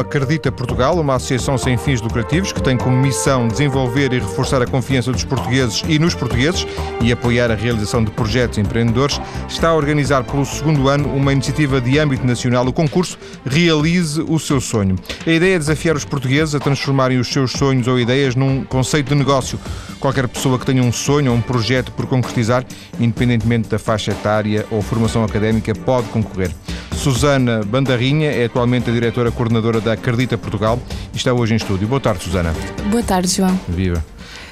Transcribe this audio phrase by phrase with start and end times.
[0.00, 4.66] Acredita Portugal, uma associação sem fins lucrativos que tem como missão desenvolver e reforçar a
[4.66, 6.66] confiança dos portugueses e nos portugueses
[7.02, 11.82] e apoiar a realização de projetos empreendedores, está a organizar pelo segundo ano uma iniciativa
[11.82, 14.96] de âmbito nacional, o concurso Realize o Seu Sonho.
[15.26, 19.10] A ideia é desafiar os portugueses a transformarem os seus sonhos ou ideias num conceito
[19.10, 19.60] de negócio.
[20.00, 22.64] Qualquer pessoa que tenha um sonho ou um projeto por concretizar,
[22.98, 26.50] independentemente da faixa etária ou formação académica, pode concorrer.
[27.00, 30.78] Susana Bandarrinha é atualmente a diretora coordenadora da Acredita Portugal
[31.14, 31.88] e está hoje em estúdio.
[31.88, 32.54] Boa tarde, Susana.
[32.90, 33.58] Boa tarde, João.
[33.66, 34.04] Viva.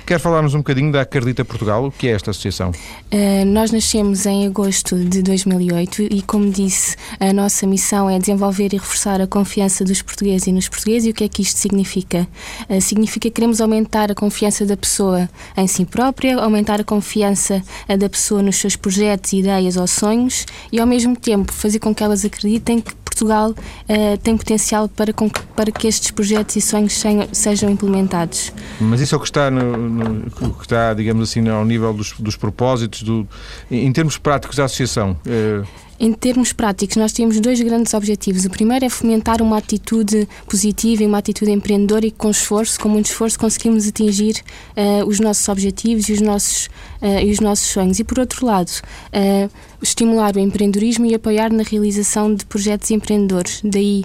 [0.08, 1.84] Quer falarmos um bocadinho da Acredita Portugal?
[1.84, 2.70] O que é esta associação?
[2.70, 8.72] Uh, nós nascemos em agosto de 2008 e, como disse, a nossa missão é desenvolver
[8.72, 11.08] e reforçar a confiança dos portugueses e nos portugueses.
[11.08, 12.26] E o que é que isto significa?
[12.70, 17.62] Uh, significa que queremos aumentar a confiança da pessoa em si própria, aumentar a confiança
[17.86, 22.02] da pessoa nos seus projetos, ideias ou sonhos e, ao mesmo tempo, fazer com que
[22.02, 25.12] elas acreditem que Portugal uh, tem potencial para,
[25.56, 27.02] para que estes projetos e sonhos
[27.32, 28.52] sejam implementados.
[28.80, 32.12] Mas isso é o que está, no, no que está digamos assim, ao nível dos,
[32.18, 33.26] dos propósitos, do,
[33.70, 35.16] em termos práticos da associação.
[35.26, 35.87] Uh...
[36.00, 38.44] Em termos práticos, nós temos dois grandes objetivos.
[38.44, 42.88] O primeiro é fomentar uma atitude positiva e uma atitude empreendedora e com esforço, com
[42.88, 44.36] muito esforço, conseguimos atingir
[44.76, 46.66] uh, os nossos objetivos e os nossos,
[47.02, 47.98] uh, e os nossos sonhos.
[47.98, 49.50] E por outro lado, uh,
[49.82, 53.60] estimular o empreendedorismo e apoiar na realização de projetos empreendedores.
[53.64, 54.04] Daí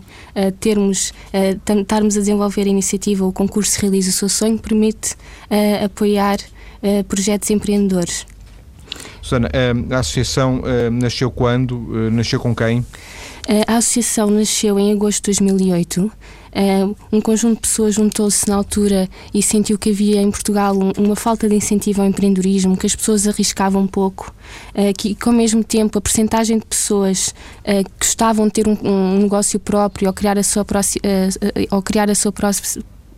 [0.59, 1.13] termos,
[1.81, 5.15] estarmos a desenvolver a iniciativa O Concurso Realiza o Seu Sonho permite
[5.83, 6.37] apoiar
[7.07, 8.25] projetos empreendedores.
[9.21, 9.49] Susana,
[9.89, 12.07] a associação nasceu quando?
[12.07, 12.85] Eh, nasceu com quem?
[13.67, 16.11] A associação nasceu em agosto de 2008.
[17.11, 21.49] Um conjunto de pessoas juntou-se na altura e sentiu que havia em Portugal uma falta
[21.49, 24.33] de incentivo ao empreendedorismo, que as pessoas arriscavam um pouco,
[24.73, 27.33] eh, que, ao mesmo tempo a percentagem de pessoas
[27.63, 30.65] eh, que gostavam de ter um, negócio próprio ou criar a sua,
[31.71, 32.31] ou criar a sua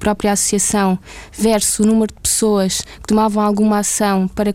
[0.05, 0.99] própria associação
[1.33, 4.53] versus o número de pessoas que tomavam alguma ação para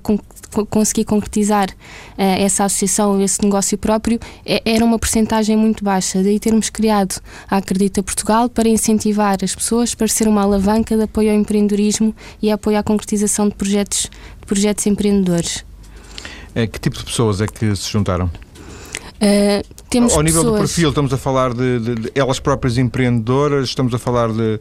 [0.69, 1.75] conseguir concretizar uh,
[2.17, 6.23] essa associação, esse negócio próprio, é, era uma percentagem muito baixa.
[6.23, 11.03] Daí termos criado a Acredita Portugal para incentivar as pessoas para ser uma alavanca de
[11.03, 14.09] apoio ao empreendedorismo e apoio à concretização de projetos,
[14.41, 15.65] de projetos empreendedores.
[16.55, 18.27] É, que tipo de pessoas é que se juntaram?
[18.27, 20.61] Uh, temos Ao nível pessoas...
[20.61, 24.61] do perfil, estamos a falar de, de, de, elas próprias empreendedoras, estamos a falar de,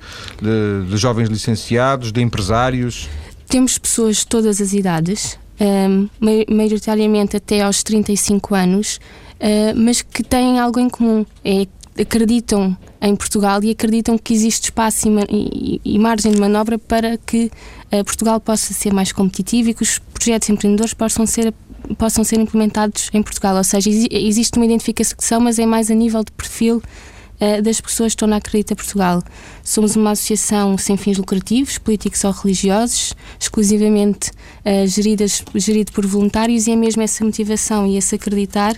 [0.90, 3.07] de, jovens licenciados, de empresários?
[3.47, 6.09] Temos pessoas de todas as idades, um,
[6.50, 9.00] maioritariamente até aos 35 anos,
[9.35, 11.23] uh, mas que têm algo em comum.
[11.46, 11.67] É,
[12.00, 17.18] acreditam em Portugal e acreditam que existe espaço e, e, e margem de manobra para
[17.18, 17.52] que
[17.92, 21.54] uh, Portugal possa ser mais competitivo e que os projetos empreendedores possam ser
[21.98, 23.56] possam ser implementados em Portugal.
[23.56, 28.12] Ou seja, existe uma identificação, mas é mais a nível de perfil uh, das pessoas
[28.12, 29.24] que estão na Acredita Portugal.
[29.64, 36.68] Somos uma associação sem fins lucrativos, políticos ou religiosos, exclusivamente uh, geridas, gerido por voluntários
[36.68, 38.76] e é mesmo essa motivação e esse acreditar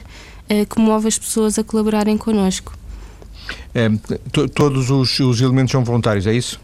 [0.70, 2.74] que move as pessoas a colaborarem connosco.
[3.73, 3.89] É,
[4.53, 6.59] todos os, os elementos são voluntários, é isso?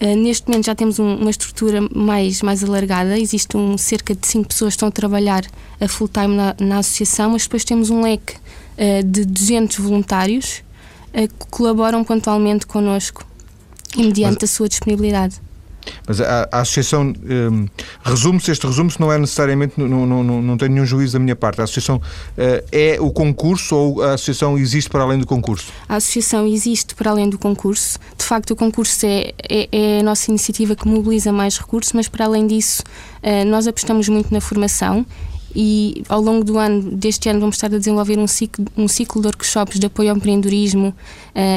[0.00, 4.26] Uh, neste momento já temos um, uma estrutura mais, mais alargada, existe um, cerca de
[4.26, 5.44] 5 pessoas que estão a trabalhar
[5.80, 10.64] a full time na, na associação, mas depois temos um leque uh, de 200 voluntários
[11.14, 13.24] uh, que colaboram pontualmente connosco
[13.96, 14.50] e mediante mas...
[14.50, 15.40] a sua disponibilidade.
[16.06, 17.66] Mas a, a associação um,
[18.02, 21.36] resume-se, este resumo-se não é necessariamente, não, não, não, não tem nenhum juízo da minha
[21.36, 21.60] parte.
[21.60, 25.72] A associação uh, é o concurso ou a associação existe para além do concurso?
[25.88, 27.98] A associação existe para além do concurso.
[28.16, 32.08] De facto, o concurso é, é, é a nossa iniciativa que mobiliza mais recursos, mas
[32.08, 32.82] para além disso,
[33.22, 35.06] uh, nós apostamos muito na formação
[35.54, 39.20] e ao longo do ano, deste ano, vamos estar a desenvolver um ciclo, um ciclo
[39.20, 40.94] de workshops de apoio ao empreendedorismo uh,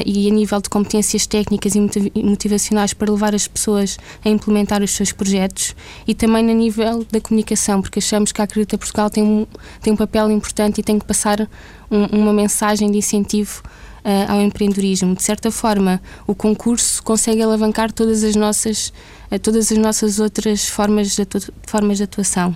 [0.06, 4.92] e a nível de competências técnicas e motivacionais para levar as pessoas a implementar os
[4.92, 5.76] seus projetos
[6.08, 9.48] e também a nível da comunicação, porque achamos que a Acredita Portugal tem um,
[9.82, 11.48] tem um papel importante e tem que passar
[11.90, 13.64] um, uma mensagem de incentivo
[14.06, 15.16] uh, ao empreendedorismo.
[15.16, 18.94] De certa forma, o concurso consegue alavancar todas as nossas,
[19.32, 21.26] uh, todas as nossas outras formas de,
[21.66, 22.56] formas de atuação.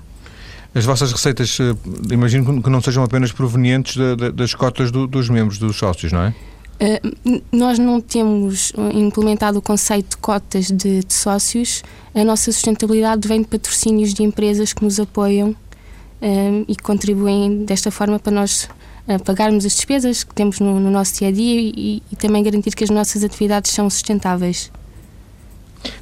[0.73, 1.75] As vossas receitas, eh,
[2.13, 3.97] imagino que não sejam apenas provenientes
[4.35, 6.35] das cotas do, dos membros, dos sócios, não é?
[6.81, 11.83] Uh, nós não temos implementado o conceito de cotas de, de, sócios.
[12.15, 17.91] A nossa sustentabilidade vem de patrocínios de empresas que nos apoiam uh, e contribuem desta
[17.91, 18.69] forma para nós
[19.07, 22.41] uh, pagarmos as despesas que temos no, no nosso dia a dia e, e também
[22.41, 24.71] garantir que as nossas atividades são sustentáveis.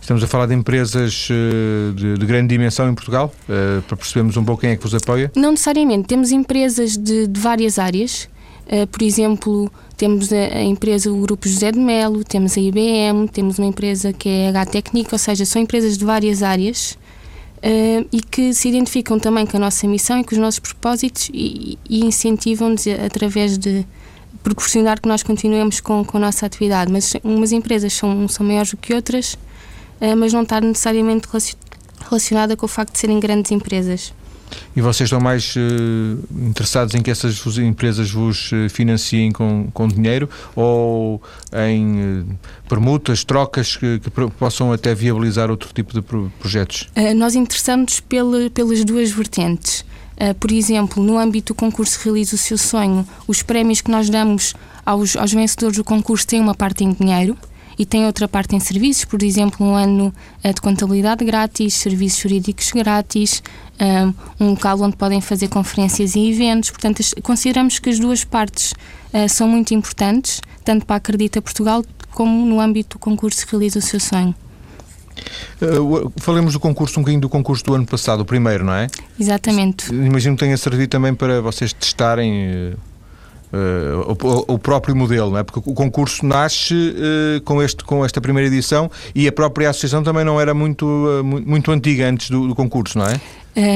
[0.01, 4.38] Estamos a falar de empresas eh, de, de grande dimensão em Portugal, uh, para percebermos
[4.38, 5.31] um pouco quem é que vos apoia?
[5.35, 6.07] Não necessariamente.
[6.07, 8.29] Temos empresas de, de várias áreas.
[8.91, 13.68] por exemplo, temos a, empresa, o Grupo José de Melo, temos a IBM, temos uma
[13.68, 16.97] empresa que é a H-Técnica, ou seja, são empresas de várias áreas
[18.12, 21.77] e que se identificam também com a nossa missão e com os nossos propósitos e,
[21.89, 23.85] e incentivam-nos através de
[24.44, 26.91] proporcionar que nós continuemos com, com a nossa atividade.
[26.91, 29.38] Mas umas empresas são, são maiores do que outras,
[30.17, 31.27] mas não está necessariamente
[32.09, 34.13] relacionada com o facto de serem grandes empresas.
[34.75, 35.59] E vocês estão mais uh,
[36.31, 41.21] interessados em que essas empresas vos uh, financiem com, com dinheiro ou
[41.67, 42.25] em uh,
[42.69, 46.89] permutas, trocas que, que, possam até viabilizar outro tipo de pro projetos?
[47.15, 49.83] nós interessamos pela, pelas duas vertentes.
[50.39, 54.53] por exemplo, no âmbito do concurso Realiza o Seu Sonho, os prémios que nós damos
[54.85, 57.38] aos, aos vencedores do concurso têm uma parte em dinheiro
[57.77, 60.13] e tem outra parte em serviços, por exemplo, um ano
[60.44, 63.44] eh, de contabilidade grátis, serviços jurídicos grátis,
[63.77, 64.06] eh,
[64.39, 66.71] um local onde podem fazer conferências e eventos.
[66.71, 68.74] Portanto, consideramos que as duas partes
[69.13, 73.51] eh, são muito importantes, tanto para a Acredita Portugal como no âmbito do concurso que
[73.51, 74.33] realiza o seu sonho.
[75.62, 78.88] Uh, falemos do concurso, um bocadinho do concurso do ano passado, o primeiro, não é?
[79.19, 79.91] Exatamente.
[79.94, 82.75] Imagino que tenha servido também para vocês testarem
[83.47, 84.11] Uh,
[84.49, 85.44] o, o, próprio modelo, não é?
[85.44, 90.03] porque o concurso nasce uh, com, este, com esta primeira edição e a própria associação
[90.03, 93.17] também não era muito, uh, muito antiga antes do, do concurso, não é?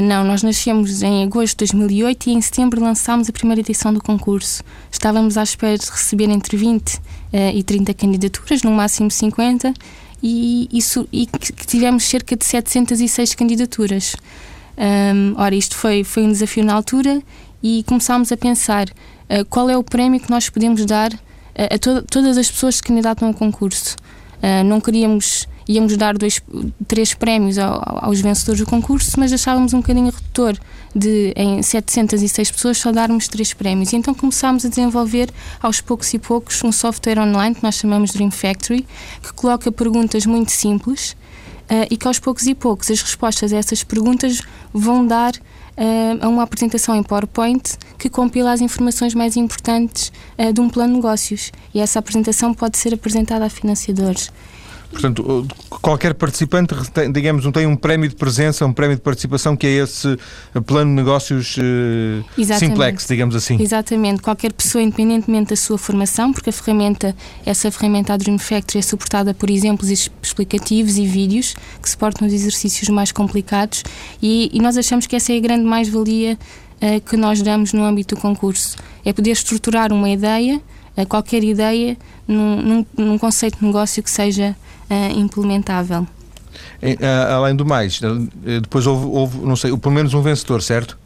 [0.01, 3.99] não, nós nascemos em agosto de 2008 e em setembro lançámos a primeira edição do
[3.99, 4.61] concurso.
[4.91, 6.99] Estávamos à espera de receber entre 20
[7.55, 9.73] e 30 candidaturas, no máximo 50,
[10.21, 11.27] e, isso, e
[11.65, 14.15] tivemos cerca de 706 candidaturas.
[14.77, 17.21] Um, ora, isto foi, foi um desafio na altura
[17.61, 18.87] e começámos a pensar
[19.49, 22.87] qual é o prémio que nós podemos dar uh, a to todas as pessoas que
[22.87, 23.95] candidatam ao concurso.
[24.37, 26.41] Uh, não queríamos, íamos dar dois,
[26.87, 30.57] três prémios ao, aos vencedores do concurso, mas achávamos um bocadinho redutor
[30.95, 33.93] de em 706 pessoas só darmos três prémios.
[33.93, 35.29] E então começámos a desenvolver
[35.61, 38.85] aos poucos e poucos um software online que nós chamamos Dream Factory,
[39.21, 41.15] que coloca perguntas muito simples
[41.69, 44.41] uh, e que aos poucos e poucos as respostas a essas perguntas
[44.73, 45.33] vão dar
[46.21, 50.93] a uma apresentação em PowerPoint que compila as informações mais importantes uh, de um plano
[50.93, 51.51] de negócios.
[51.73, 54.31] E essa apresentação pode ser apresentada a financiadores.
[54.91, 55.47] Portanto,
[55.81, 56.75] qualquer participante,
[57.11, 60.17] digamos, não tem um prémio de presença, um prémio de participação, que é esse
[60.65, 63.61] plano de negócios uh, simplex, digamos assim.
[63.61, 64.21] Exatamente.
[64.21, 67.15] Qualquer pessoa, independentemente da sua formação, porque a ferramenta,
[67.45, 72.33] essa ferramenta a Dream Factory é suportada por exemplos explicativos e vídeos que suportam os
[72.33, 73.83] exercícios mais complicados
[74.21, 76.37] e, e nós achamos que essa é a grande mais-valia
[76.81, 78.77] uh, que nós damos no âmbito do concurso.
[79.05, 80.61] É poder estruturar uma ideia,
[80.97, 81.97] uh, qualquer ideia,
[82.27, 84.55] num, num, num conceito de negócio que seja
[84.91, 86.01] uh, implementável.
[86.81, 90.97] Uh, além do mais, eh, depois houve, houve, não sei, pelo menos um vencedor, certo?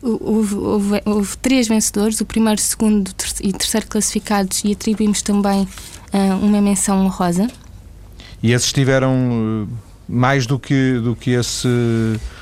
[0.00, 3.10] Houve, houve, houve, três vencedores, o primeiro, segundo
[3.40, 7.48] e terceiro classificados, e atribuímos também uh, uma menção honrosa.
[8.42, 9.68] E esses tiveram
[10.08, 11.68] mais do que, do que esse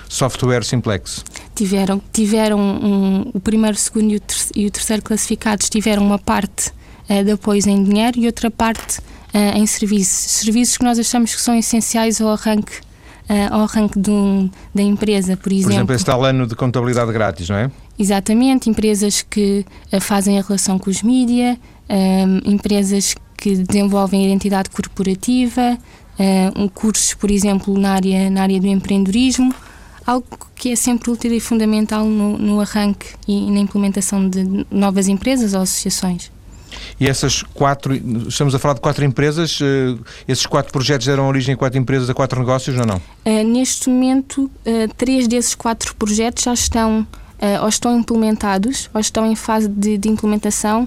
[0.08, 1.24] software simplex?
[1.54, 6.18] Tiveram, tiveram um, o primeiro, segundo e o, terceiro, e o terceiro classificados tiveram uma
[6.18, 6.72] parte
[7.24, 9.00] de apoio em dinheiro e outra parte
[9.34, 10.30] uh, em serviços.
[10.30, 12.72] Serviços que nós achamos que são essenciais ao arranque,
[13.28, 15.70] uh, ao arranque um, da empresa, por exemplo.
[15.70, 17.70] Por exemplo, este tal ano de contabilidade grátis, não é?
[17.98, 19.64] Exatamente, empresas que
[20.00, 21.58] fazem a relação com os mídia,
[22.46, 25.76] empresas que desenvolvem a identidade corporativa,
[26.56, 29.54] um, cursos, por exemplo, na área, na área do empreendedorismo,
[30.06, 35.06] algo que é sempre útil e fundamental no, no arranque e na implementação de novas
[35.06, 36.30] empresas ou associações.
[36.98, 37.94] E essas quatro,
[38.28, 39.96] estamos a falar de quatro empresas, eh,
[40.28, 42.96] esses quatro projetos deram origem a quatro empresas, a quatro negócios ou não?
[42.96, 47.06] Uh, neste momento, uh, três desses quatro projetos já estão
[47.62, 50.86] ou estão implementados ou estão em fase de, de implementação,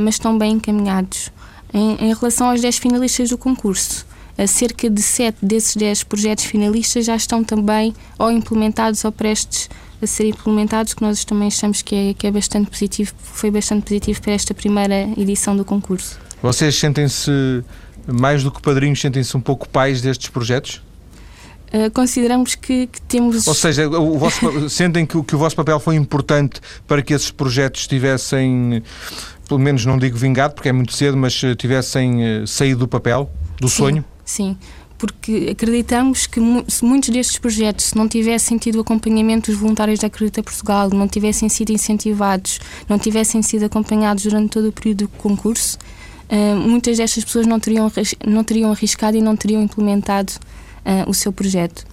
[0.00, 1.32] mas estão bem encaminhados.
[1.74, 4.06] Em, em, relação aos dez finalistas do concurso,
[4.46, 9.87] cerca de sete desses dez projetos finalistas já estão também ou implementados ou prestes a
[10.06, 14.20] ser implementados, que nós também achamos que é, que é bastante positivo, foi bastante positivo
[14.20, 16.18] para esta primeira edição do concurso.
[16.42, 17.30] Vocês sentem-se,
[18.06, 20.82] mais do que padrinhos, sentem-se um pouco pais destes projetos?
[21.72, 23.46] Uh, consideramos que, que, temos.
[23.46, 24.40] Ou seja, o vosso,
[24.70, 28.82] sentem que, que, o vosso papel foi importante para que esses projetos tivessem,
[29.46, 32.88] pelo menos não digo vingado, porque é muito cedo, mas eh, tivessem eh, saído do
[32.88, 34.04] papel, do sim, sonho?
[34.24, 34.56] Sim
[34.98, 40.08] porque acreditamos que se muitos destes projetos se não tivessem tido acompanhamento dos voluntários da
[40.08, 45.08] Acredita Portugal, não tivessem sido incentivados, não tivessem sido acompanhados durante todo o período do
[45.10, 45.78] concurso,
[46.28, 47.90] uh, muitas destas pessoas não teriam,
[48.26, 50.32] não teriam arriscado e não teriam implementado
[50.84, 51.86] uh, o seu projeto.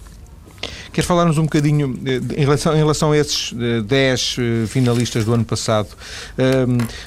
[0.92, 1.98] Quer falar-nos um bocadinho
[2.36, 3.52] em relação, em relação a esses
[3.84, 4.36] 10
[4.68, 5.88] finalistas do ano passado?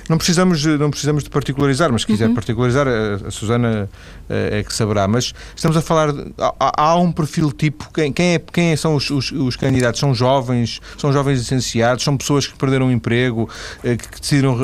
[0.07, 2.35] Não precisamos, não precisamos de particularizar, mas se quiser uhum.
[2.35, 3.89] particularizar, a, a Susana
[4.29, 5.07] é que saberá.
[5.07, 6.13] Mas estamos a falar.
[6.13, 7.89] De, há, há, um perfil tipo.
[7.93, 9.99] Quem, quem, é, quem são os, os, os, candidatos?
[9.99, 10.79] São jovens?
[10.97, 12.03] São jovens licenciados?
[12.03, 13.49] São pessoas que perderam o emprego?
[13.81, 14.55] Que, que decidiram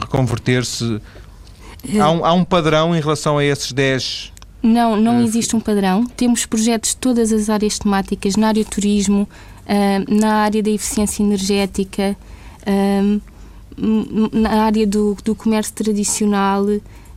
[0.00, 1.00] reconverter-se?
[2.00, 4.31] Há um, há um padrão em relação a esses 10
[4.62, 6.06] não, não uh, existe um padrão.
[6.06, 9.28] Temos projetos de todas as áreas temáticas, na área do turismo,
[9.66, 12.16] uh, na área da eficiência energética,
[12.62, 13.20] uh,
[14.32, 16.66] na área do, do comércio tradicional,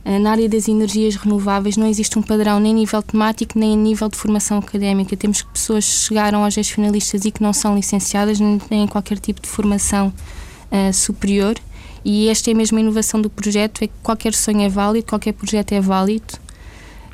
[0.04, 1.76] na área das energias renováveis.
[1.76, 5.14] Não existe um padrão nem a nível temático, nem a nível de formação académica.
[5.16, 9.18] Temos pessoas que chegaram aos 10 finalistas e que não são licenciadas, nem em qualquer
[9.18, 10.12] tipo de formação
[10.94, 11.56] superior.
[12.02, 15.32] E esta é a mesma inovação do projeto, é que qualquer sonho é válido, qualquer
[15.32, 16.38] projeto é válido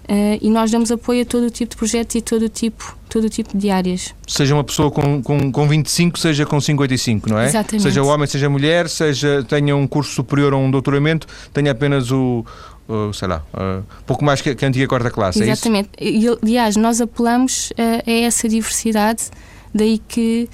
[0.09, 2.97] Uh, e nós damos apoio a todo o tipo de projetos e todo o tipo,
[3.09, 4.15] todo o tipo de áreas.
[4.27, 7.47] Seja uma pessoa com, com, com 25, seja com 55, não é?
[7.47, 7.83] Exatamente.
[7.83, 12.45] Seja homem, seja mulher, seja tenha um curso superior a um doutoramento, tenha apenas o,
[12.89, 15.91] o sei lá, uh, pouco mais que, que a antiga quarta classe, Exatamente.
[15.97, 16.19] é isso?
[16.19, 16.45] Exatamente.
[16.45, 19.31] Aliás, nós apelamos uh, a essa diversidade,
[19.73, 20.49] daí que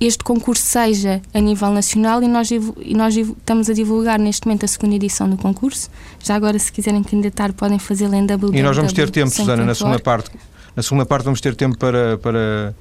[0.00, 4.64] este concurso seja a nível nacional e nós, e nós estamos a divulgar neste momento
[4.64, 5.90] a segunda edição do concurso.
[6.22, 8.58] Já agora, se quiserem candidatar, podem fazê-lo em www.
[8.58, 10.30] E nós vamos ter tempo, Susana, na segunda parte.
[10.74, 12.74] Na segunda parte vamos ter tempo para, para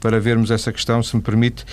[0.00, 1.64] para vermos essa questão, se me permite.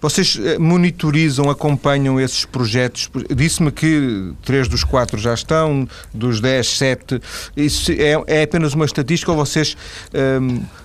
[0.00, 3.10] vocês eh, monitorizam, acompanham esses projetos?
[3.34, 7.20] Disse-me que três dos quatro já estão, dos dez, sete.
[7.56, 9.76] Isso é, é apenas uma estatística ou vocês,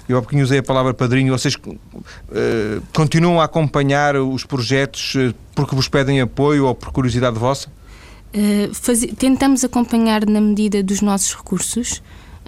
[0.07, 5.33] eu há pouquinho usei a palavra padrinho, vocês uh, continuam a acompanhar os projetos eh,
[5.55, 7.69] porque vos pedem apoio ou por curiosidade vossa?
[8.33, 12.01] Uh, faz, tentamos acompanhar na medida dos nossos recursos.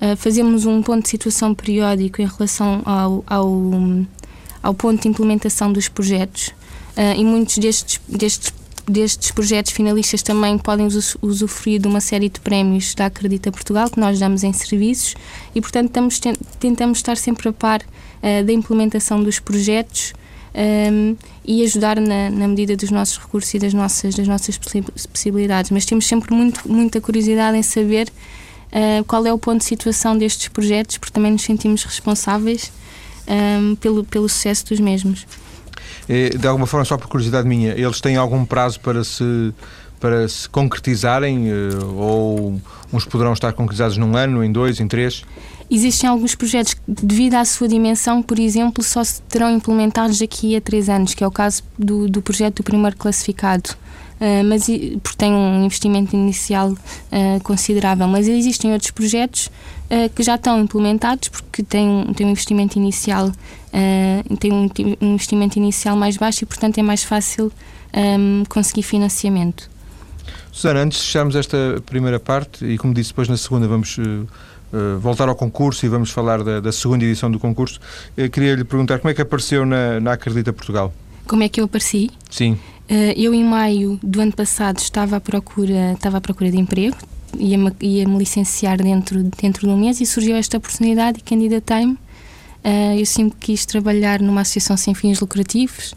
[0.03, 3.71] Uh, fazemos um ponto de situação periódico em relação ao, ao,
[4.61, 6.49] ao ponto de implementação dos projetos
[6.97, 8.53] uh, e muitos destes, destes,
[8.85, 10.87] destes projetos finalistas também podem
[11.21, 15.15] usufruir de uma série de prémios da Acredita Portugal que nós damos em serviços
[15.55, 16.19] e, portanto, estamos,
[16.59, 20.13] tentamos estar sempre a par uh, da implementação dos projetos
[20.53, 24.59] um, e ajudar na, na, medida dos nossos recursos e das nossas, das nossas
[25.11, 25.71] possibilidades.
[25.71, 28.11] Mas temos sempre muito, muita curiosidade em saber
[28.73, 32.71] uh, qual é o ponto de situação destes projetos, porque também nos sentimos responsáveis
[33.27, 35.25] um, pelo, pelo sucesso dos mesmos.
[36.07, 39.53] De alguma forma, só por curiosidade minha, eles têm algum prazo para se
[40.03, 41.53] para se concretizarem eh,
[41.95, 42.59] ou
[42.91, 45.23] uns poderão estar concretizados num ano, em dois, em três?
[45.71, 50.57] Existem alguns projetos que, devido à sua dimensão, por exemplo, só se terão implementados daqui
[50.57, 53.77] a três anos, que é o caso do, do projeto do primeiro classificado.
[54.23, 54.67] Uh, mas
[55.01, 58.07] porque tem um investimento inicial uh, considerável.
[58.07, 63.33] Mas existem outros projetos uh, que já estão implementados porque têm têm um investimento inicial
[64.39, 64.69] têm um,
[65.01, 67.51] investimento inicial mais baixo e portanto é mais fácil
[67.93, 69.67] um, conseguir financiamento.
[70.51, 73.97] Susana, antes de fecharmos esta primeira parte e como disse depois na segunda vamos
[74.99, 77.79] voltar ao concurso e vamos falar da, da segunda edição do concurso,
[78.31, 80.93] queria lhe perguntar como é que apareceu na, na Acredita Portugal?
[81.27, 82.09] Como é que eu apareci?
[82.29, 82.53] Sim.
[82.89, 86.97] Uh, eu, em maio do ano passado, estava à procura, estava à procura de emprego,
[87.37, 91.93] ia-me ia -me licenciar dentro, dentro de um mês e surgiu esta oportunidade e candidatei-me.
[91.93, 95.93] Uh, eu sempre quis trabalhar numa associação sem fins lucrativos,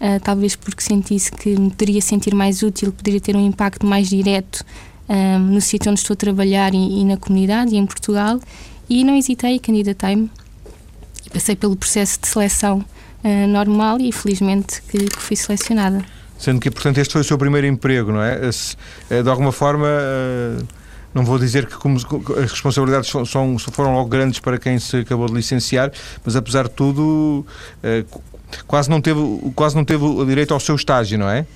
[0.00, 4.08] uh, talvez porque sentisse que me poderia sentir mais útil, poderia ter um impacto mais
[4.08, 4.64] direto
[5.38, 8.40] no sítio onde estou a trabalhar e, e, na comunidade e em Portugal.
[8.88, 10.30] E não hesitei, candidatei-me.
[11.30, 12.82] Passei pelo processo de seleção
[13.24, 16.04] uh, normal e felizmente que, que, fui selecionada.
[16.38, 18.50] Sendo que, portanto, este foi o seu primeiro emprego, não é?
[19.08, 19.88] Eh, de alguma forma,
[21.14, 25.26] não vou dizer que como, as responsabilidades são, foram logo grandes para quem se acabou
[25.26, 25.92] de licenciar,
[26.24, 27.46] mas apesar de tudo,
[28.66, 29.20] quase, não teve,
[29.54, 31.46] quase não teve o direito ao seu estágio, não é?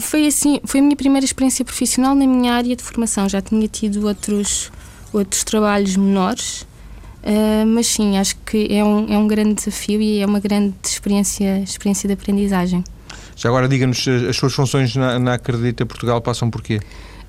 [0.00, 3.28] Foi assim, foi a minha primeira experiência profissional na minha área de formação.
[3.28, 4.72] Já tinha tido outros,
[5.12, 6.66] outros trabalhos menores,
[7.24, 10.74] Uh, mas sim, acho que é um, é um grande desafio e é uma grande
[10.84, 12.84] experiência, experiência de aprendizagem.
[13.34, 16.80] Já agora diga-nos, as suas funções na, na Acredita Portugal passam por quê?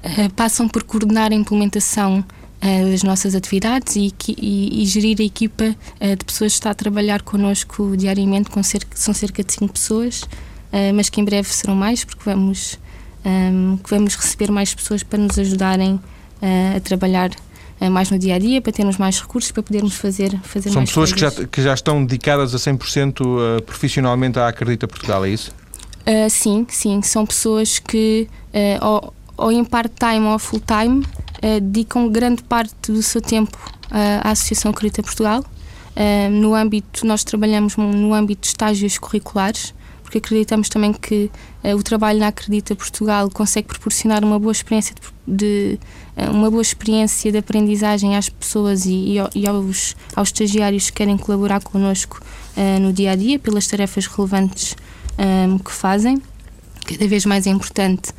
[0.04, 5.24] Uh, passam por coordenar a implementação uh, das nossas atividades e, e, e, gerir a
[5.24, 9.72] equipa de pessoas que está a trabalhar connosco diariamente, com cerca, são cerca de 5
[9.74, 10.26] pessoas,
[10.94, 12.78] mas que em breve serão mais, porque vamos,
[13.26, 16.02] um, vamos receber mais pessoas para nos ajudarem
[16.76, 17.45] a trabalhar eh,
[17.90, 20.90] mais no dia a dia, para termos mais recursos, para podermos fazer, fazer São mais
[20.90, 25.30] pessoas que já, que já estão dedicadas a 100% uh, profissionalmente à Acredita Portugal, é
[25.30, 25.52] isso?
[26.02, 27.02] Uh, sim, sim.
[27.02, 31.06] São pessoas que, uh, ou, ou, em part-time ou full-time,
[31.62, 33.56] dedicam grande parte do seu tempo
[33.92, 35.46] à Associação Acredita Portugal.
[36.32, 39.72] no âmbito, nós trabalhamos no âmbito de estágios curriculares,
[40.06, 41.32] porque acreditamos também que
[41.64, 44.96] uh, o trabalho na Acredita Portugal consegue proporcionar uma boa experiência
[45.28, 45.80] de, de uh,
[46.32, 51.62] uma boa experiência de aprendizagem às pessoas e, e aos, aos estagiários que querem colaborar
[51.62, 52.22] connosco
[52.56, 54.76] uh, no dia a dia pelas tarefas relevantes
[55.20, 56.22] um, que fazem.
[56.86, 58.12] Cada vez mais é importante,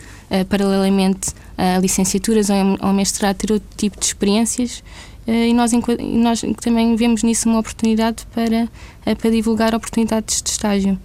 [0.49, 4.83] paralelamente a licenciaturas ou ao mestrado, ter outro tipo de experiências
[5.25, 8.69] e nós, nós também vemos nisso uma oportunidade para,
[9.17, 10.99] para divulgar oportunidades de estágio.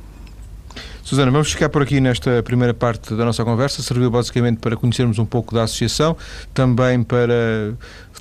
[1.03, 3.81] Susana, vamos ficar por aqui nesta primeira parte da nossa conversa.
[3.81, 6.15] Serviu basicamente para conhecermos um pouco da associação,
[6.53, 7.73] também para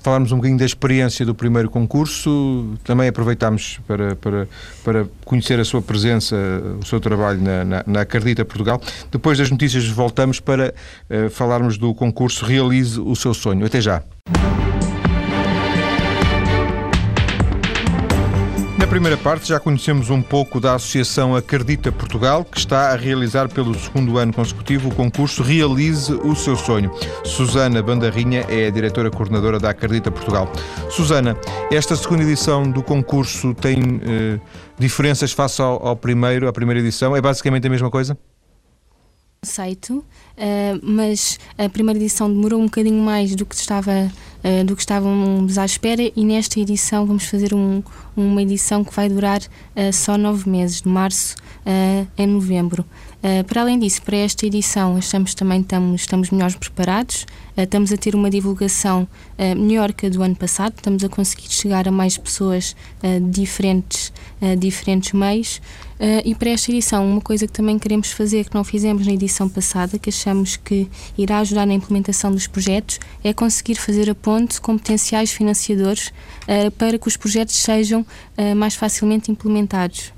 [0.03, 4.49] falarmos um bocadinho da experiência do primeiro concurso, também aproveitámos para, para,
[4.83, 6.37] para conhecer a sua presença,
[6.81, 8.81] o seu trabalho na, na, na Acredita Portugal.
[9.11, 10.75] Depois das notícias voltamos para
[11.11, 13.67] uh, falarmos do concurso Realize o seu sonho.
[13.67, 14.03] Até já.
[18.90, 23.73] Primeira parte já conhecemos um pouco da Associação Acredita Portugal, que está a realizar pelo
[23.78, 26.90] segundo ano consecutivo o concurso Realize o Seu Sonho.
[27.25, 30.52] Susana Bandarrinha é a diretora coordenadora da Acredita Portugal.
[30.90, 31.38] Susana,
[31.70, 34.40] esta segunda edição do concurso tem eh,
[34.76, 37.14] diferenças face ao, ao primeiro, à primeira edição?
[37.14, 38.18] É basicamente a mesma coisa?
[39.40, 40.04] Aceito, uh,
[40.82, 44.11] mas a primeira edição demorou um bocadinho mais do que estava
[44.44, 47.82] uh, do que estávamos à espera e nesta edição vamos fazer um,
[48.16, 51.37] uma edição que vai durar uh, só nove meses, de março
[52.16, 52.87] a novembro.
[53.47, 58.14] para além disso, para esta edição achamos também estamos, estamos melhores preparados, estamos a ter
[58.14, 59.06] uma divulgação
[59.56, 64.11] melhor que a do ano passado, estamos a conseguir chegar a mais pessoas de diferentes,
[64.59, 65.61] diferentes meios.
[66.00, 69.12] Uh, e para esta edição, uma coisa que também queremos fazer, que não fizemos na
[69.12, 70.88] edição passada, que achamos que
[71.19, 76.71] irá ajudar na implementação dos projetos, é conseguir fazer a ponte com potenciais financiadores uh,
[76.78, 80.11] para que os projetos sejam uh, mais facilmente implementados.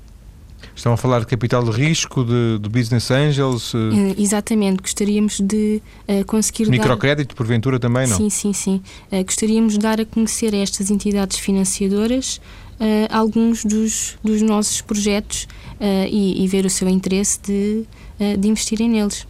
[0.75, 3.73] Estão a falar de capital de risco, de, de business angels?
[4.17, 6.67] Exatamente, gostaríamos de uh, conseguir.
[6.67, 7.37] Microcrédito, dar...
[7.37, 8.17] porventura, também, não?
[8.17, 8.81] Sim, sim, sim.
[9.11, 12.41] Uh, gostaríamos de dar a conhecer a estas entidades financiadoras
[12.79, 15.47] uh, alguns dos, dos nossos projetos
[15.79, 17.85] uh, e, e, ver o seu interesse de,
[18.19, 19.27] uh, de investirem neles.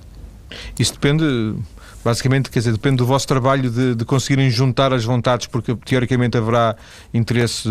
[0.78, 1.56] Isso depende,
[2.04, 6.38] basicamente, quer dizer, depende do vosso trabalho de, de conseguirem juntar as vontades, porque teoricamente
[6.38, 6.76] haverá
[7.14, 7.68] interesse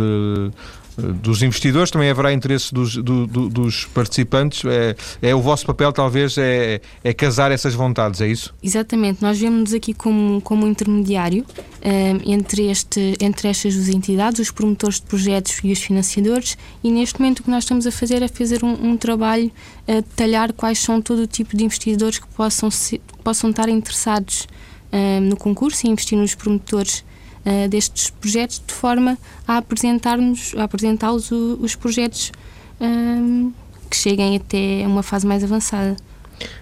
[0.97, 4.63] dos investidores, também haverá interesse dos, do, do, dos participantes.
[4.65, 8.55] É, é, o vosso papel, talvez, é, é casar essas vontades, é isso?
[8.63, 9.23] Exatamente.
[9.23, 14.51] Nós vemos-nos aqui como, como intermediário um, eh, entre, este, entre estas duas entidades, os
[14.51, 18.23] promotores de projetos e os financiadores, e neste momento o que nós estamos a fazer
[18.23, 19.51] é fazer um, um trabalho
[19.89, 24.47] a detalhar quais são todo o tipo de investidores que possam, ser, possam estar interessados
[24.93, 27.05] um, eh, no concurso e investir nos promotores
[27.45, 32.33] uh, destes projetos de forma a apresentar-nos, a apresentá-los os projetos
[32.81, 33.53] uh,
[33.91, 35.97] que cheguem até uma fase mais avançada.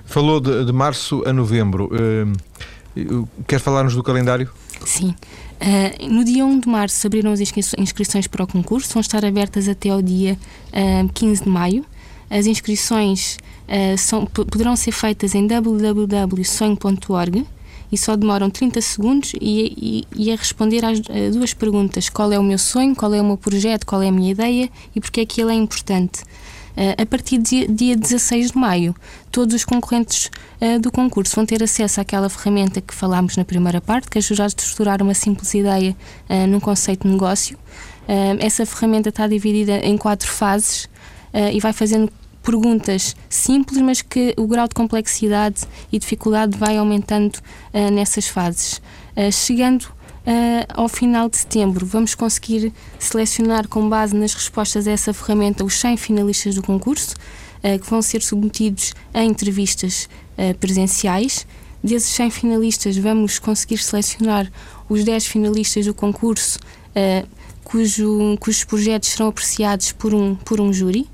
[0.05, 1.91] Falou de, de março a novembro.
[1.93, 2.33] Uh,
[3.47, 4.51] quer falar-nos do calendário?
[4.85, 5.15] Sim.
[5.61, 9.69] Uh, no dia 1 de março abriram as inscrições para o concurso, vão estar abertas
[9.69, 10.39] até ao dia
[10.73, 11.85] uh, 15 de maio.
[12.31, 13.37] As inscrições
[13.69, 17.47] uh, são, poderão ser feitas em www.sonho.org
[17.91, 22.33] e só demoram 30 segundos e, e, e a responder às a duas perguntas: qual
[22.33, 25.01] é o meu sonho, qual é o meu projeto, qual é a minha ideia e
[25.01, 26.23] porque é que ele é importante.
[26.71, 28.95] Uh, a partir de dia 16 de maio,
[29.31, 33.81] todos os concorrentes uh, do concurso vão ter acesso àquela ferramenta que falámos na primeira
[33.81, 35.97] parte, que ajuda a estruturar uma simples ideia
[36.29, 37.59] uh, num conceito de negócio.
[38.39, 40.89] essa ferramenta está dividida em quatro fases
[41.53, 42.11] e vai fazendo
[42.43, 48.81] perguntas simples, mas que o grau de complexidade e dificuldade vai aumentando uh, nessas fases.
[49.17, 54.93] Uh, chegando uh, ao final de setembro, vamos conseguir selecionar, com base nas respostas a
[54.93, 57.15] essa ferramenta, os 100 finalistas do concurso,
[57.63, 60.09] que vão ser submetidos a entrevistas
[60.59, 61.47] presenciais.
[61.85, 64.51] Desses 100 finalistas, vamos conseguir selecionar
[64.89, 66.59] os 10 finalistas do concurso,
[67.63, 71.07] cujo, cujos projetos serão apreciados por um, por um júri.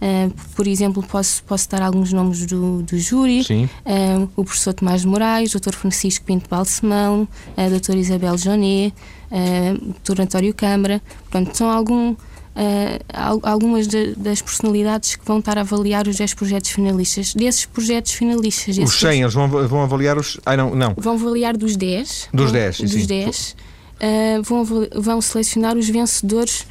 [0.00, 5.02] Uh, por exemplo, posso, posso dar alguns nomes do, do júri: uh, o professor Tomás
[5.02, 5.74] de Moraes, o Dr.
[5.74, 7.96] Francisco Pinto Balsemão, a Dra.
[7.96, 8.94] Isabel Jonet,
[9.30, 10.22] uh, o Dr.
[10.22, 11.02] António Câmara.
[11.28, 12.16] Portanto, são algum,
[13.42, 17.34] algumas de, das personalidades que vão estar a avaliar os 10 projetos finalistas.
[17.34, 18.78] Desses projetos finalistas.
[18.78, 20.40] Os 100, eles vão, vão avaliar os.
[20.46, 20.94] Ah, não, não.
[20.96, 22.30] Vão avaliar dos 10.
[22.32, 23.06] Dos 10, Dos sim.
[23.06, 23.56] 10.
[24.44, 24.64] vão,
[24.96, 26.66] vão selecionar os vencedores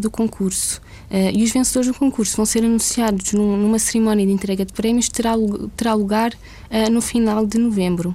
[0.00, 0.81] do concurso.
[1.12, 4.72] Uh, e os vencedores do concurso vão ser anunciados num, numa cerimónia de entrega de
[4.72, 5.34] prémios que terá,
[5.76, 8.14] terá lugar uh, no final de novembro.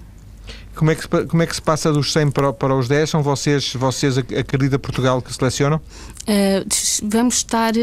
[0.74, 3.08] Como é que, como é que se passa dos 100 para, para os 10?
[3.08, 5.78] São vocês, vocês Acredita Portugal, que selecionam?
[5.78, 6.68] Uh,
[7.04, 7.74] vamos estar,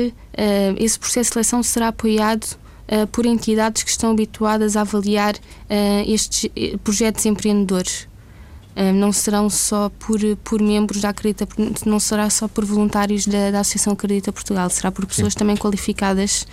[0.76, 2.46] esse processo de seleção será apoiado
[3.10, 5.34] por entidades que estão habituadas a avaliar
[6.06, 6.50] estes
[6.84, 8.06] projetos empreendedores.
[8.94, 11.46] Não serão só por, por membros da Acredita,
[11.86, 15.38] não será só por voluntários da, da Associação Acredita Portugal, será por pessoas Sim.
[15.38, 16.46] também qualificadas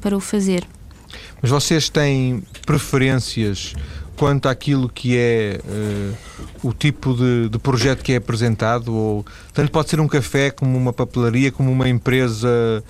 [0.00, 0.66] para o fazer.
[1.40, 3.74] Mas vocês têm preferências
[4.20, 8.94] quanto àquilo que é uh, o tipo de, de, projeto que é apresentado?
[8.94, 9.24] Ou,
[9.54, 12.84] tanto pode ser um café, como uma papelaria, como uma empresa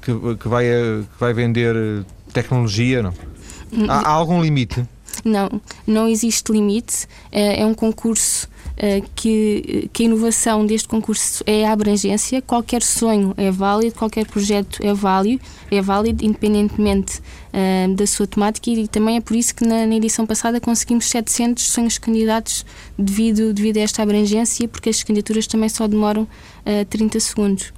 [0.00, 3.02] que, que, vai, que vai vender tecnologia?
[3.02, 3.12] Não?
[3.88, 4.86] Há, há algum limite?
[5.26, 7.06] Não, não existe limite.
[7.30, 12.42] É, é um concurso eh, que, que a inovação deste concurso é a abrangência.
[12.42, 18.68] Qualquer sonho é válido, qualquer projeto é válido, é válido independentemente uh, da sua temática
[18.70, 22.66] e também é por isso que na, na, edição passada conseguimos 700 sonhos candidatos
[22.98, 26.28] devido, devido a esta abrangência, porque as candidaturas também só demoram uh,
[26.66, 27.72] eh, 30 segundos.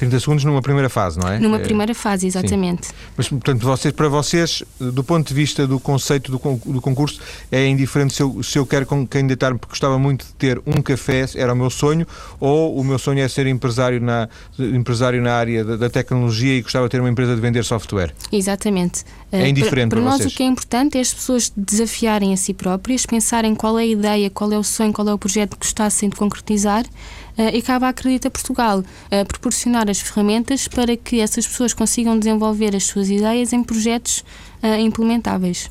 [0.00, 1.38] 30 segundos numa primeira fase, não é?
[1.38, 1.60] Numa é...
[1.60, 2.86] primeira fase, exatamente.
[2.86, 2.92] Sim.
[3.16, 7.20] Mas, portanto, vocês, para vocês, do ponto de vista do conceito do, do concurso,
[7.52, 11.26] é indiferente se eu, se eu quero candidatar-me porque gostava muito de ter um café,
[11.34, 12.06] era o meu sonho,
[12.38, 14.26] ou o meu sonho é ser empresário na,
[14.58, 18.14] empresário na área da, da tecnologia e gostava de ter uma empresa de vender software.
[18.32, 19.04] Exatamente.
[19.32, 20.32] É indiferente para, para, para nós vocês.
[20.32, 23.86] o que é importante é as pessoas desafiarem a si próprias, pensarem qual é a
[23.86, 27.62] ideia, qual é o sonho, qual é o projeto que gostassem de concretizar uh, e
[27.62, 32.84] cabe à Acredita Portugal uh, proporcionar as ferramentas para que essas pessoas consigam desenvolver as
[32.84, 34.24] suas ideias em projetos
[34.62, 35.70] uh, implementáveis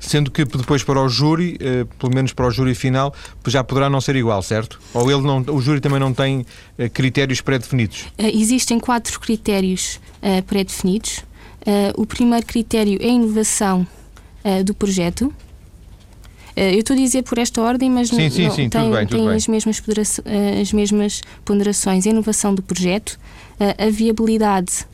[0.00, 3.14] sendo que depois para o júri, eh, pelo menos para o júri final,
[3.46, 4.80] já poderá não ser igual, certo?
[4.94, 6.44] Ou ele não, o júri também não tem
[6.78, 8.06] eh, critérios pré-definidos?
[8.16, 10.00] Eh, existem quatro critérios
[10.46, 11.22] pré-definidos.
[11.96, 13.86] O primeiro critério é a inovação
[14.64, 15.32] do projeto.
[16.56, 19.28] Eh, eu estou a dizer por esta ordem, mas sim, sim, sim, tem, bem, tem
[19.28, 19.82] as, mesmas
[20.24, 22.06] eh, as mesmas ponderações.
[22.06, 23.18] A inovação do projeto,
[23.58, 24.86] eh, a viabilidade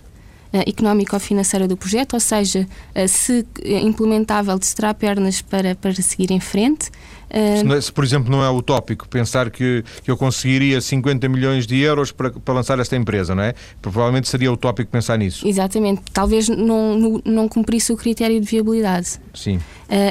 [0.67, 2.67] económica ou financeira do projeto, ou seja,
[3.09, 3.45] se
[3.83, 6.91] implementável, se terá pernas para, para seguir em frente.
[7.37, 11.67] Se, é, se, por exemplo, não é utópico pensar que, que eu conseguiria 50 milhões
[11.67, 13.55] de euros para, para lançar esta empresa, não é?
[13.83, 15.47] Provavelmente seria utópico pensar nisso.
[15.47, 16.03] Exatamente.
[16.13, 19.21] Talvez não, não cumprisse o critério de viabilidade.
[19.35, 19.61] Sim.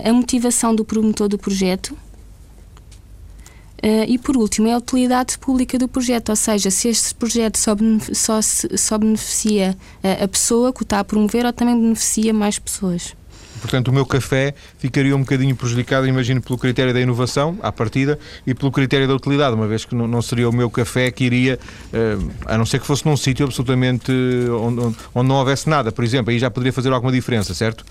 [0.04, 1.96] a motivação do promotor do projeto.
[3.86, 7.58] Uh, e por último, é a utilidade pública do projeto, ou seja, se este projeto
[7.58, 7.76] só,
[8.14, 12.58] só, só beneficia uh, a pessoa que o está a promover ou também beneficia mais
[12.58, 13.16] pessoas.
[13.66, 18.20] Portanto, o meu café ficaria um bocadinho prejudicado, imagino, pelo critério da inovação, à partida,
[18.46, 21.60] e pelo critério da utilidade, uma vez que não, seria o meu café que iria,
[21.92, 24.12] eh, a não ser que fosse num sítio absolutamente
[24.62, 27.84] onde, onde, não houvesse nada, por exemplo, aí já poderia fazer alguma diferença, certo?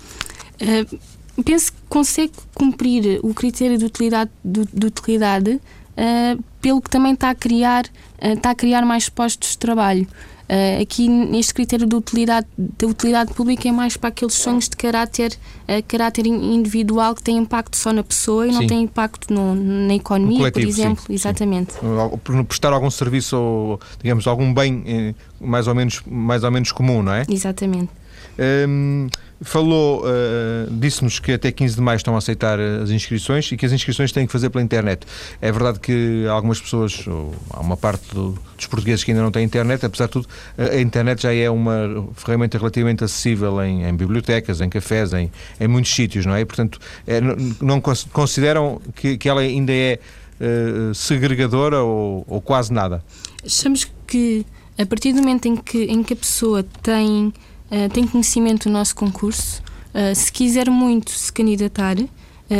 [0.61, 6.89] Uh, penso que consegue cumprir o critério de utilidade, de, de utilidade uh, pelo que
[6.89, 10.07] também está a criar, uh, está a criar mais postos de trabalho.
[10.47, 14.77] Uh, aqui neste critério de utilidade, de utilidade pública é mais para aqueles sonhos de
[14.77, 15.31] caráter,
[15.63, 18.59] uh, caráter individual que têm impacto só na pessoa e Sim.
[18.59, 21.03] não têm impacto no, na economia, coletivo, por exemplo.
[21.07, 21.73] Sim, Exatamente.
[21.73, 22.43] Sim.
[22.47, 27.01] Prestar algum serviço ou, digamos, algum bem eh, mais ou menos, mais ou menos comum,
[27.01, 27.25] não é?
[27.27, 27.89] Exatamente.
[28.37, 29.07] Um,
[29.41, 33.65] falou, uh, disse-nos que até 15 de maio estão a aceitar as inscrições e que
[33.65, 35.05] as inscrições têm que fazer pela internet.
[35.41, 39.31] É verdade que algumas pessoas, ou há uma parte do, dos portugueses que ainda não
[39.31, 43.95] têm internet, apesar de tudo, a internet já é uma ferramenta relativamente acessível em, em
[43.95, 46.41] bibliotecas, em cafés, em, em, muitos sítios, não é?
[46.41, 47.19] E, portanto, é,
[47.61, 49.99] não consideram que, que ela ainda é
[50.39, 53.03] uh, segregadora ou, ou quase nada?
[53.43, 54.45] Achamos que
[54.77, 57.33] a partir do momento em que, em que a pessoa tem
[57.75, 59.61] eh, tem conhecimento do nosso concurso,
[59.93, 62.07] uh, se quiser muito se candidatar, uh,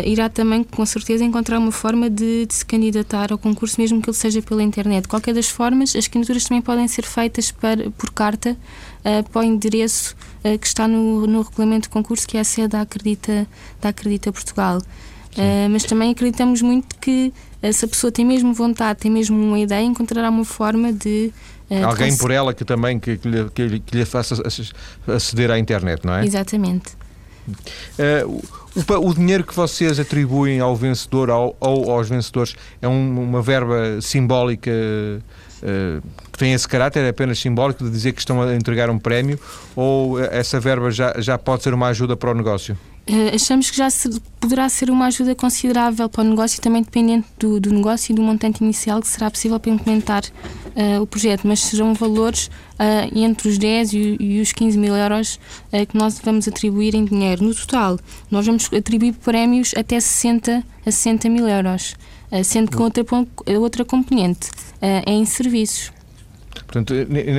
[0.03, 4.09] irá também, com certeza, encontrar uma forma de, de, se candidatar ao concurso, mesmo que
[4.09, 5.07] ele seja pela internet.
[5.07, 8.57] Qualquer das formas, as candidaturas também podem ser feitas para, por carta
[9.31, 10.15] para o endereço
[10.59, 13.47] que está no, no regulamento do concurso, que é a sede da Acredita,
[13.79, 14.81] da Acredita Portugal.
[15.69, 17.31] mas também acreditamos muito que
[17.71, 21.31] se a pessoa tem mesmo vontade, tem mesmo uma ideia, encontrará uma forma de
[21.69, 24.35] Uh, Alguém por ela que também que, que, lhe, que, que lhe faça
[25.07, 26.25] aceder à internet, não é?
[26.25, 26.93] Exatamente.
[27.47, 28.43] Uh,
[28.75, 33.41] o, o, dinheiro que vocês atribuem ao vencedor ao, ou aos vencedores é um, uma
[33.41, 36.01] verba simbólica uh,
[36.31, 39.39] que tem esse caráter é apenas simbólico de dizer que estão a entregar um prémio
[39.75, 42.75] ou essa verba já, já pode ser uma ajuda para o negócio?
[43.07, 47.27] Uh, achamos que já se, poderá ser uma ajuda considerável para o negócio, também dependente
[47.37, 51.47] do, do negócio e do montante inicial que será possível para implementar uh, o projeto,
[51.47, 52.47] mas serão valores
[52.79, 55.39] uh, entre os 10 e, e, os 15 mil euros
[55.87, 57.43] que nós vamos atribuir em dinheiro.
[57.43, 57.99] No total,
[58.31, 61.95] nós vamos atribuir prémios até 60 a 60 mil euros,
[62.43, 63.03] sendo que outra,
[63.59, 64.49] outra componente
[64.81, 65.91] é em serviços.
[66.63, 66.93] Portanto,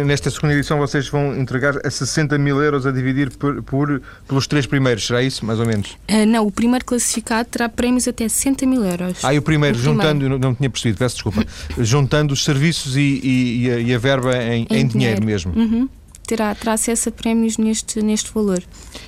[0.04, 4.46] nesta segunda edição vocês vão entregar a 60 mil euros a dividir por, por pelos
[4.46, 5.96] três primeiros, será isso, mais ou menos?
[6.10, 9.24] Uh, não, o primeiro classificado terá prémios até 60 mil euros.
[9.24, 10.38] Ah, e o primeiro, o juntando, primeiro.
[10.38, 11.44] Não, não tinha percebido, peço desculpa,
[11.78, 15.20] juntando os serviços e, e, e, a, e a, verba em, em, em dinheiro.
[15.20, 15.24] dinheiro.
[15.24, 15.52] mesmo.
[15.54, 15.88] Uhum
[16.26, 18.62] terá, terá acesso a prémios neste, neste valor.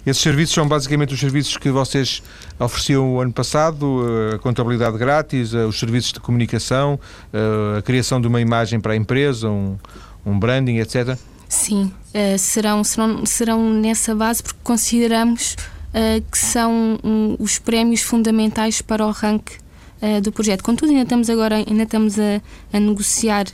[0.07, 2.23] Esses serviços são basicamente os serviços que vocês
[2.59, 4.03] ofereciam o ano passado,
[4.35, 6.99] a contabilidade grátis, os serviços de comunicação,
[7.77, 9.77] a criação de uma imagem para a empresa, um,
[10.25, 11.19] um branding, etc?
[11.49, 11.93] Sim,
[12.39, 15.57] serão, serão, serão nessa base porque consideramos
[16.31, 16.99] que são
[17.39, 19.57] os prémios fundamentais para o ranking
[20.03, 20.63] uh, do projeto.
[20.63, 22.41] Contudo, ainda estamos agora ainda estamos a,
[22.73, 23.47] a negociar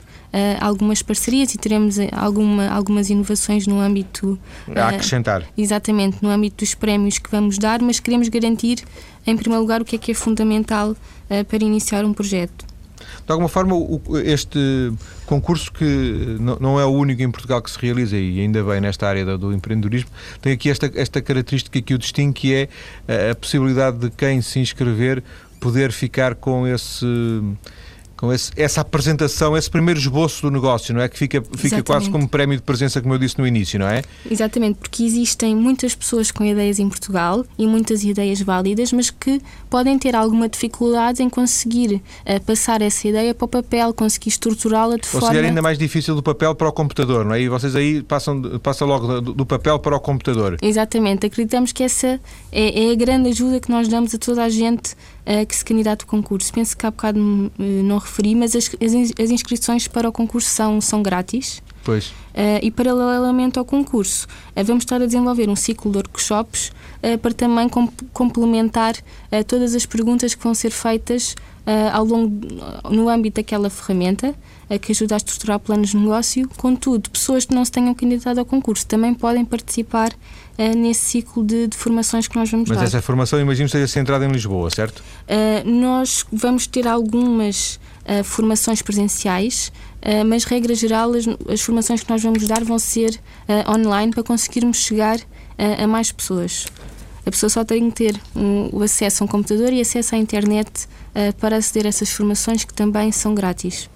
[0.59, 4.37] algumas parcerias e teremos alguma, algumas inovações no âmbito.
[4.75, 5.45] a acrescentar.
[5.57, 8.83] Exatamente, no âmbito dos prémios que vamos dar, mas queremos garantir,
[9.25, 10.93] em primeiro lugar, o que é que é fundamental
[11.47, 12.65] para iniciar um projeto.
[13.25, 13.75] De alguma forma,
[14.23, 14.93] este
[15.25, 19.07] concurso, que não é o único em Portugal que se realiza, e ainda bem nesta
[19.07, 20.09] área do empreendedorismo,
[20.41, 22.69] tem aqui esta, esta característica que o distingue, que é
[23.31, 25.23] a possibilidade de quem se inscrever
[25.65, 27.03] poder ficar com esse
[28.15, 31.09] com esse, essa apresentação, esse primeiro esboço do negócio, não é?
[31.09, 34.03] Que fica, fica quase como prémio de presença, como eu disse no início, não é?
[34.29, 39.41] Exatamente, porque existem muitas pessoas com ideias em Portugal e muitas ideias válidas, mas que
[39.69, 44.95] podem ter alguma dificuldade em conseguir uh, passar essa ideia para o papel, conseguir estruturá-la
[44.95, 45.27] de Ou forma.
[45.27, 47.41] Ou seja, ainda mais difícil do papel para o computador, não é?
[47.41, 50.57] E vocês aí passam, passam logo do, do papel para o computador.
[50.61, 52.19] Exatamente, acreditamos que essa
[52.51, 55.65] é, é a grande ajuda que nós damos a toda a gente uh, que se
[55.65, 56.53] candidata ao concurso.
[56.53, 57.51] Penso que há bocado uh,
[57.83, 58.69] não referi, mas as,
[59.19, 61.61] as, inscrições para o concurso são, são grátis.
[61.83, 62.07] Pois.
[62.07, 66.71] Uh, e paralelamente ao concurso, uh, vamos estar a desenvolver um ciclo de workshops
[67.21, 67.69] para também
[68.11, 68.95] complementar
[69.47, 71.35] todas as perguntas que vão ser feitas
[71.93, 72.47] ao longo,
[72.89, 74.33] no âmbito daquela ferramenta
[74.81, 76.49] que ajuda a estruturar planos de negócio.
[76.57, 80.11] Contudo, pessoas que não se tenham candidatado ao concurso também podem participar
[80.77, 82.83] nesse ciclo de, de, formações que nós vamos Mas dar.
[82.85, 85.03] Mas essa formação, imagino, seja centrada em Lisboa, certo?
[85.65, 87.79] nós vamos ter algumas
[88.23, 89.71] formações presenciais
[90.05, 94.13] Uh, mas, regra geral, as, as, formações que nós vamos dar vão ser uh, online
[94.13, 96.67] para conseguirmos chegar uh, a mais pessoas.
[97.25, 100.17] A pessoa só tem que ter um, o acesso a um computador e acesso à
[100.19, 100.87] internet
[101.39, 103.89] para aceder a essas formações que também são grátis.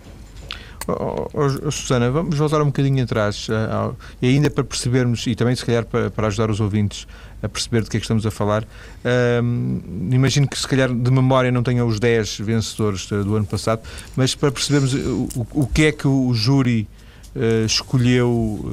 [0.98, 5.56] Oh, oh, Susana, vamos voltar um bocadinho atrás, uh, e ainda para percebermos, e também
[5.56, 7.08] se calhar para, para, ajudar os ouvintes
[7.44, 11.12] a perceber de que é que estamos a falar, uh, imagino que se calhar de
[11.12, 13.82] memória não tenham os 10 vencedores do ano passado,
[14.16, 16.88] mas para percebermos o, o que é que o júri
[17.36, 18.70] uh, escolheu,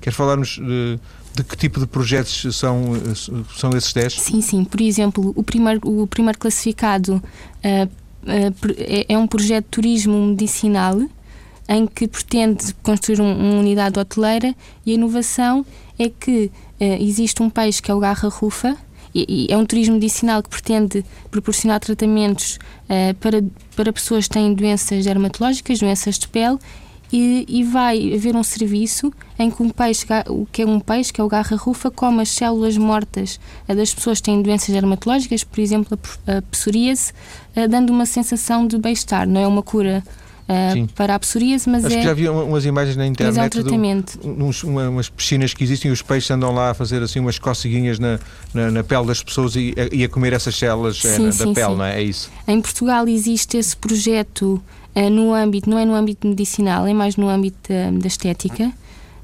[0.00, 0.60] quer falar-nos
[1.34, 2.92] de que tipo de projetos são,
[3.56, 4.14] são esses 10?
[4.14, 4.64] Sim, sim.
[4.64, 7.22] Por exemplo, o primeiro, o primeiro classificado
[7.62, 7.86] é,
[9.06, 10.98] é um projeto de turismo medicinal
[11.68, 15.64] em que pretende construir um, uma unidade hoteleira e a inovação
[15.98, 16.50] é que
[16.80, 18.76] uh, existe um peixe que é o garra-rufa
[19.14, 23.42] e, e, é um turismo medicinal que pretende proporcionar tratamentos uh, para,
[23.74, 26.58] para pessoas que têm doenças dermatológicas, doenças de pele
[27.12, 30.04] e, e, vai haver um serviço em que um peixe,
[30.50, 34.18] que é um peixe, que é o garra-rufa, come as células mortas eh, das pessoas
[34.18, 37.12] que têm doenças dermatológicas, por exemplo, a psoríase,
[37.70, 39.24] dando uma sensação de bem-estar.
[39.24, 40.02] Não é uma cura
[40.48, 41.98] uh, para a psoríase, mas Acho é...
[41.98, 44.18] que já havia umas imagens na internet mas é um tratamento.
[44.18, 47.20] De, uns, uma, umas piscinas que existem e os peixes andam lá a fazer assim
[47.20, 48.18] umas coceguinhas na,
[48.54, 51.52] na, na pele das pessoas e, e, a comer essas células sim, é, sim, da
[51.52, 51.76] pele, sim.
[51.76, 52.00] não é?
[52.00, 52.30] É isso.
[52.46, 54.62] Em Portugal existe esse projeto
[54.94, 58.72] uh, no âmbito, não é no âmbito medicinal, é mais no âmbito da, da estética.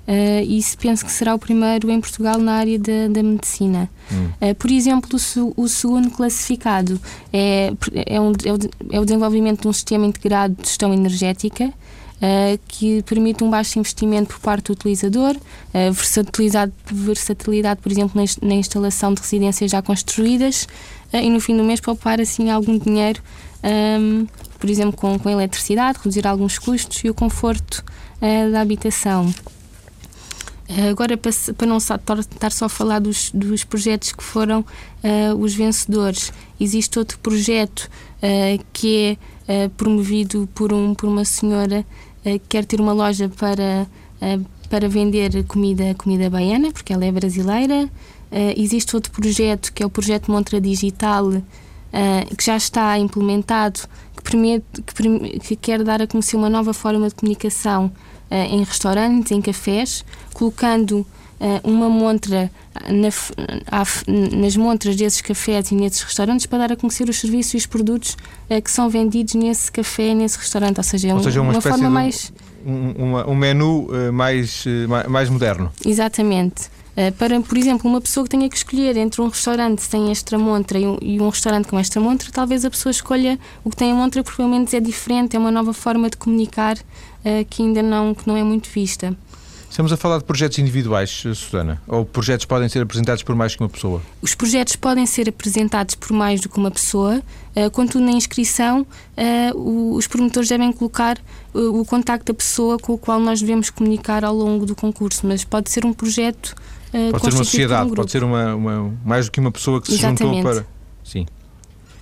[0.06, 3.88] Uh, isso penso que será o primeiro em Portugal na área da, da medicina.
[4.10, 4.30] Hum.
[4.40, 7.00] Uh, por exemplo, o, o, segundo classificado
[7.32, 7.72] é,
[8.06, 8.58] é, um, é, o,
[8.90, 13.78] é, o, desenvolvimento de um sistema integrado de gestão energética uh, que permite um baixo
[13.78, 15.36] investimento por parte do utilizador,
[15.72, 20.66] versatilidade, versatilidade, por exemplo, na, na, instalação de residências já construídas
[21.12, 23.22] e no fim do mês poupar assim algum dinheiro,
[23.62, 24.26] um,
[24.58, 27.84] por exemplo, com, com eletricidade, reduzir alguns custos e o conforto
[28.50, 29.32] da habitação.
[30.68, 35.55] Eh, agora, para, não estar só a falar dos, dos projetos que foram uh, os
[35.55, 37.90] vencedores, existe outro projeto
[38.22, 41.85] uh, que é uh, promovido por, um, por uma senhora
[42.25, 43.85] que quer ter uma loja para,
[44.70, 47.90] para vender comida, comida baiana, porque ela é brasileira.
[48.57, 51.33] existe outro projeto, que é o projeto Montra Digital,
[52.38, 53.81] que já está implementado,
[54.16, 57.90] que, permite, que, que quer dar a conhecer uma nova forma de comunicação
[58.51, 61.07] em restaurantes, em cafés, colocando
[61.64, 62.51] uma montra
[62.88, 63.85] na,
[64.40, 67.66] nas montras desses cafés e nesses restaurantes para dar a conhecer os serviços e os
[67.66, 68.16] produtos
[68.62, 70.79] que são vendidos nesse café, nesse restaurante.
[70.79, 71.88] Ou seja, é Ou seja uma, uma forma de...
[71.88, 72.33] mais
[72.64, 75.73] um, um menu uh, mais, uh, mais moderno.
[75.85, 76.71] Exatamente.
[76.96, 80.38] Uh, para, por exemplo, uma pessoa que tenha que escolher entre um restaurante sem extra
[80.38, 83.76] montra e um, e um restaurante com extra montra, talvez a pessoa escolha o que
[83.76, 86.76] tem a montra porque pelo menos é diferente, é uma nova forma de comunicar
[87.48, 89.16] que ainda não, que não é muito vista.
[89.72, 91.80] Estamos a falar de projetos individuais, Susana?
[91.88, 94.02] Ou projetos podem ser apresentados por mais que uma pessoa?
[94.20, 97.22] Os projetos podem ser apresentados por mais do que uma pessoa,
[97.56, 101.16] uh, contudo, na inscrição, uh, os promotores devem colocar
[101.54, 105.26] uh, o contacto da pessoa com o qual nós devemos comunicar ao longo do concurso,
[105.26, 106.54] mas pode ser um projeto.
[107.11, 109.87] pode ser uma sociedade, um pode ser uma, uma, mais do que uma pessoa que
[109.87, 110.37] se Exatamente.
[110.37, 110.66] juntou para.
[111.02, 111.24] Sim.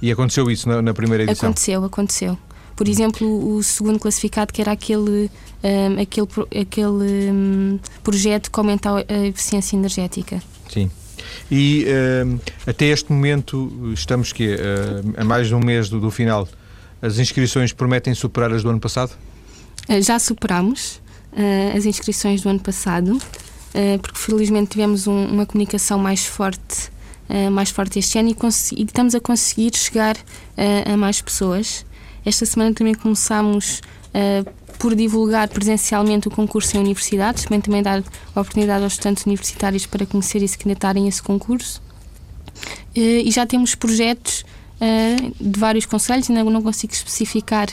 [0.03, 1.51] E aconteceu isso na, na primeira edição?
[1.51, 2.37] Aconteceu, aconteceu.
[2.77, 5.31] Por exemplo, o segundo classificado, que era aquele,
[5.63, 10.43] um, aquele, aquele um, projeto que aumenta a eficiência energética.
[10.73, 10.91] Sim.
[11.51, 11.87] E
[12.25, 14.57] um, até este momento, estamos que
[15.17, 16.49] a mais de um mês do, do, final,
[17.03, 19.13] as inscrições prometem superar as do ano passado?
[19.89, 21.01] Uh, já superamos
[21.33, 26.91] uh, as inscrições do ano passado, uh, porque felizmente tivemos um, uma comunicação mais forte.
[27.53, 28.37] mais forte este ano e,
[28.77, 30.17] e, estamos a conseguir chegar
[30.85, 31.87] a mais pessoas.
[32.25, 38.03] Esta semana também começámos uh, por divulgar presencialmente o concurso em universidades, também, também dar
[38.35, 41.83] a oportunidade aos estudantes universitários para conhecer e se candidatarem a esse concurso.
[42.97, 44.45] Uh, e já temos projetos
[44.81, 47.69] uh, de vários conselhos, ainda não consigo especificar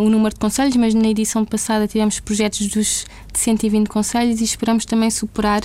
[0.00, 4.44] o número de conselhos, mas na edição passada tivemos projetos dos, de 120 conselhos e
[4.44, 5.62] esperamos também superar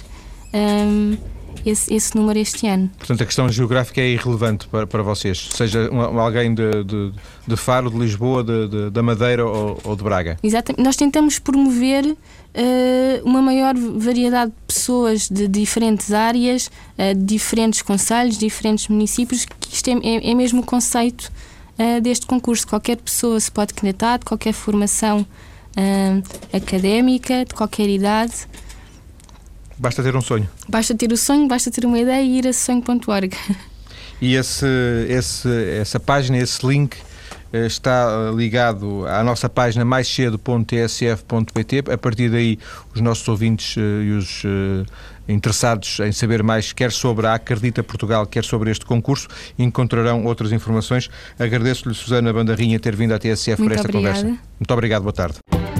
[1.66, 2.90] esse, esse número este ano.
[2.98, 7.12] Portanto, a questão geográfica é irrelevante para, para vocês, seja um, alguém de, de,
[7.48, 10.38] de, Faro, de Lisboa, de, de da Madeira ou, ou, de Braga.
[10.42, 10.84] Exatamente.
[10.84, 12.18] Nós tentamos promover uh,
[13.24, 19.74] uma maior variedade de pessoas de diferentes áreas, uh, de diferentes conselhos, diferentes municípios, que
[19.74, 21.32] isto é, é, é mesmo o conceito
[21.78, 22.68] uh, deste concurso.
[22.68, 25.26] Qualquer pessoa se pode candidatar, de qualquer formação
[26.52, 28.34] académica, de qualquer idade.
[29.80, 30.48] Basta ter um sonho.
[30.68, 33.36] Basta ter o sonho, basta ter uma ideia e ir a sonho.org.
[34.22, 34.66] E esse,
[35.08, 35.48] esse,
[35.80, 36.98] essa página, esse link
[37.54, 41.84] eh, está ligado à nossa página mais cedo.tsf.pt.
[41.90, 42.60] A partir daí,
[42.94, 44.86] os nossos ouvintes eh, e os eh,
[45.32, 50.52] interessados em saber mais, quer sobre a Acredita Portugal, quer sobre este concurso, encontrarão outras
[50.52, 51.10] informações.
[51.40, 54.18] Agradeço-lhe, Susana Bandarrinha, ter vindo à TSF Muito para esta obrigada.
[54.18, 54.42] conversa.
[54.60, 55.79] Muito obrigado, boa tarde.